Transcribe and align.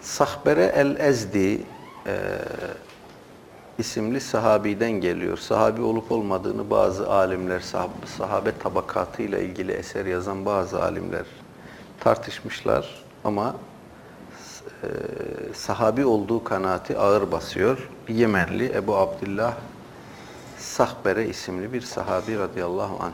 Sahbere 0.00 0.64
el-Ezdi 0.64 1.60
e, 2.06 2.16
isimli 3.78 4.20
sahabiden 4.20 4.90
geliyor. 4.90 5.38
Sahabi 5.38 5.82
olup 5.82 6.12
olmadığını 6.12 6.70
bazı 6.70 7.10
alimler, 7.10 7.60
sahab, 7.60 7.90
sahabe 8.18 8.52
tabakatıyla 8.58 9.38
ilgili 9.38 9.72
eser 9.72 10.06
yazan 10.06 10.46
bazı 10.46 10.82
alimler 10.82 11.26
tartışmışlar 12.00 13.04
ama 13.24 13.56
e, 14.82 14.88
sahabi 15.54 16.04
olduğu 16.04 16.44
kanaati 16.44 16.98
ağır 16.98 17.32
basıyor. 17.32 17.88
Yemenli 18.08 18.72
Ebu 18.74 18.96
Abdullah 18.96 19.54
Sahbere 20.58 21.28
isimli 21.28 21.72
bir 21.72 21.80
sahabi 21.80 22.38
radıyallahu 22.38 23.04
anh. 23.04 23.12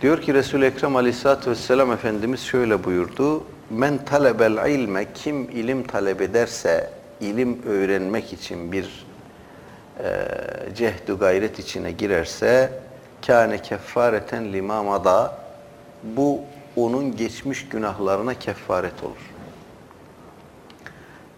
Diyor 0.00 0.22
ki 0.22 0.34
Resul-i 0.34 0.64
Ekrem 0.64 0.96
aleyhissalatü 0.96 1.50
vesselam 1.50 1.92
Efendimiz 1.92 2.40
şöyle 2.40 2.84
buyurdu. 2.84 3.42
Men 3.70 4.04
talebel 4.04 4.70
ilme 4.70 5.12
kim 5.14 5.42
ilim 5.42 5.82
talep 5.82 6.20
ederse 6.20 6.90
ilim 7.20 7.62
öğrenmek 7.62 8.32
için 8.32 8.72
bir 8.72 9.06
e, 9.98 10.28
cehdu 10.76 11.18
gayret 11.18 11.58
içine 11.58 11.92
girerse 11.92 12.72
kâne 13.26 13.62
keffareten 13.62 14.52
limamada 14.52 15.38
bu 16.02 16.40
onun 16.76 17.16
geçmiş 17.16 17.68
günahlarına 17.68 18.34
kefaret 18.34 19.04
olur. 19.04 19.32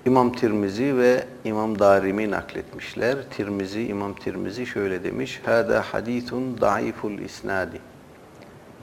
İmam 0.06 0.32
Tirmizi 0.32 0.96
ve 0.98 1.24
İmam 1.44 1.78
Darimi 1.78 2.30
nakletmişler. 2.30 3.16
Tirmizi, 3.36 3.86
İmam 3.86 4.14
Tirmizi 4.14 4.66
şöyle 4.66 5.04
demiş. 5.04 5.40
Hâdâ 5.44 5.82
hadîthun 5.82 6.60
da'iful 6.60 7.18
isnadi. 7.18 7.80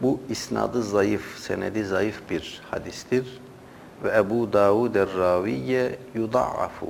Bu 0.05 0.19
isnadı 0.29 0.83
zayıf, 0.83 1.39
senedi 1.39 1.85
zayıf 1.85 2.21
bir 2.29 2.61
hadistir. 2.71 3.41
Ve 4.03 4.17
Ebu 4.17 4.53
Davud 4.53 4.95
er-Raviye 4.95 5.99
yuda'afu. 6.15 6.87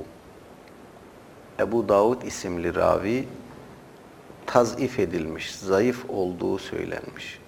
Ebu 1.60 1.88
Davud 1.88 2.22
isimli 2.22 2.74
ravi 2.74 3.24
tazif 4.46 4.98
edilmiş, 4.98 5.56
zayıf 5.56 6.10
olduğu 6.10 6.58
söylenmiş. 6.58 7.38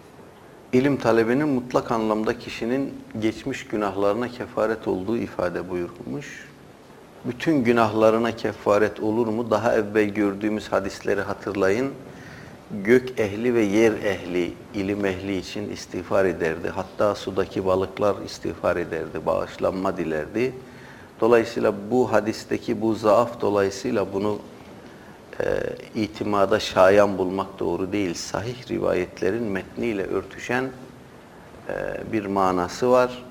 İlim 0.72 0.96
talebinin 0.96 1.48
mutlak 1.48 1.92
anlamda 1.92 2.38
kişinin 2.38 2.94
geçmiş 3.20 3.66
günahlarına 3.66 4.28
kefaret 4.28 4.88
olduğu 4.88 5.16
ifade 5.16 5.70
buyurulmuş. 5.70 6.48
Bütün 7.24 7.64
günahlarına 7.64 8.36
kefaret 8.36 9.00
olur 9.00 9.26
mu? 9.26 9.50
Daha 9.50 9.74
evvel 9.74 10.08
gördüğümüz 10.08 10.72
hadisleri 10.72 11.20
hatırlayın. 11.20 11.92
Gök 12.70 13.20
ehli 13.20 13.54
ve 13.54 13.62
yer 13.62 13.92
ehli, 13.92 14.52
ilim 14.74 15.04
ehli 15.04 15.36
için 15.36 15.70
istiğfar 15.70 16.24
ederdi. 16.24 16.68
Hatta 16.68 17.14
sudaki 17.14 17.66
balıklar 17.66 18.16
istiğfar 18.26 18.76
ederdi, 18.76 19.26
bağışlanma 19.26 19.96
dilerdi. 19.96 20.52
Dolayısıyla 21.20 21.74
bu 21.90 22.12
hadisteki 22.12 22.80
bu 22.80 22.94
zaaf 22.94 23.40
dolayısıyla 23.40 24.12
bunu 24.12 24.38
e, 25.40 25.44
itimada 25.94 26.60
şayan 26.60 27.18
bulmak 27.18 27.58
doğru 27.58 27.92
değil. 27.92 28.14
Sahih 28.14 28.70
rivayetlerin 28.70 29.44
metniyle 29.44 30.06
örtüşen 30.06 30.64
e, 31.68 32.12
bir 32.12 32.26
manası 32.26 32.90
var. 32.90 33.24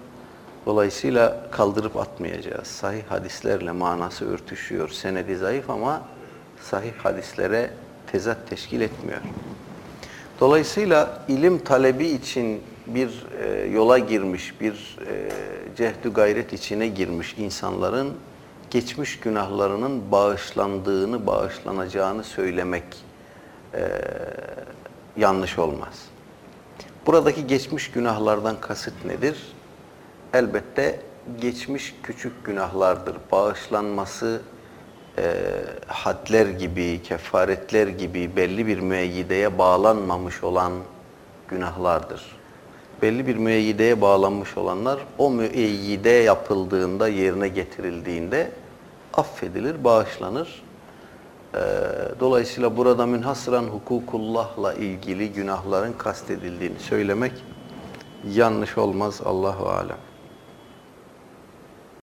Dolayısıyla 0.66 1.48
kaldırıp 1.52 1.98
atmayacağız. 1.98 2.68
Sahih 2.68 3.04
hadislerle 3.10 3.72
manası 3.72 4.34
örtüşüyor. 4.34 4.90
Senedi 4.90 5.36
zayıf 5.36 5.70
ama 5.70 6.02
sahih 6.62 6.94
hadislere 6.98 7.70
tezat 8.12 8.50
teşkil 8.50 8.82
etmiyor. 8.82 9.22
Dolayısıyla 10.40 11.24
ilim 11.28 11.58
talebi 11.58 12.08
için 12.08 12.62
bir 12.88 13.26
e, 13.44 13.66
yola 13.66 13.98
girmiş, 13.98 14.62
bir 14.62 14.98
e, 15.08 15.30
cehdü 15.76 16.14
gayret 16.14 16.54
içine 16.54 16.88
girmiş 16.88 17.36
insanların 17.38 18.14
geçmiş 18.72 19.20
günahlarının 19.20 20.12
bağışlandığını, 20.12 21.28
bağışlanacağını 21.28 22.24
söylemek 22.24 22.84
e, 23.74 23.90
yanlış 25.18 25.60
olmaz. 25.60 26.06
Buradaki 27.06 27.48
geçmiş 27.48 27.92
günahlardan 27.92 28.62
kasıt 28.62 29.06
nedir? 29.06 29.38
Elbette 30.34 31.00
geçmiş 31.42 31.96
küçük 32.04 32.46
günahlardır. 32.46 33.16
Bağışlanması 33.32 34.42
e, 35.18 35.34
hadler 35.88 36.46
gibi, 36.46 37.04
kefaretler 37.04 37.88
gibi 37.88 38.36
belli 38.36 38.68
bir 38.68 38.80
müeyyideye 38.80 39.58
bağlanmamış 39.58 40.44
olan 40.44 40.74
günahlardır. 41.48 42.38
Belli 43.02 43.28
bir 43.28 43.36
müeyyideye 43.36 44.02
bağlanmış 44.02 44.58
olanlar 44.58 45.00
o 45.18 45.30
müeyyide 45.30 46.10
yapıldığında, 46.10 47.08
yerine 47.08 47.48
getirildiğinde 47.48 48.52
affedilir, 49.14 49.84
bağışlanır. 49.84 50.64
E, 51.54 51.60
dolayısıyla 52.20 52.78
burada 52.78 53.06
münhasıran 53.06 53.64
hukukullahla 53.64 54.74
ilgili 54.74 55.32
günahların 55.32 55.94
kastedildiğini 55.94 56.80
söylemek 56.80 57.32
yanlış 58.34 58.78
olmaz 58.78 59.22
Allahu 59.26 59.70
alem. 59.70 59.98